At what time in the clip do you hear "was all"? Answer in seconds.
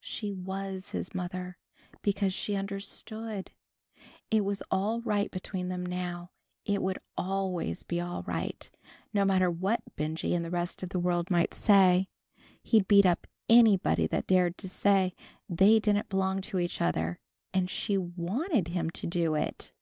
4.42-5.02